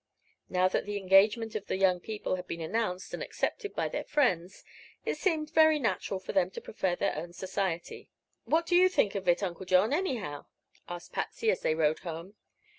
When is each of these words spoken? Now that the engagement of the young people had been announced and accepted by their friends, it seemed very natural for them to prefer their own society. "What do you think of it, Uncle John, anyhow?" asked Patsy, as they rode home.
Now 0.49 0.67
that 0.67 0.87
the 0.87 0.97
engagement 0.97 1.53
of 1.53 1.67
the 1.67 1.77
young 1.77 1.99
people 1.99 2.35
had 2.35 2.47
been 2.47 2.59
announced 2.59 3.13
and 3.13 3.21
accepted 3.21 3.75
by 3.75 3.87
their 3.87 4.03
friends, 4.03 4.63
it 5.05 5.13
seemed 5.19 5.51
very 5.51 5.77
natural 5.77 6.19
for 6.19 6.31
them 6.31 6.49
to 6.57 6.59
prefer 6.59 6.95
their 6.95 7.15
own 7.15 7.33
society. 7.33 8.09
"What 8.45 8.65
do 8.65 8.75
you 8.75 8.89
think 8.89 9.13
of 9.13 9.29
it, 9.29 9.43
Uncle 9.43 9.67
John, 9.67 9.93
anyhow?" 9.93 10.47
asked 10.89 11.11
Patsy, 11.13 11.51
as 11.51 11.61
they 11.61 11.75
rode 11.75 11.99
home. 11.99 12.33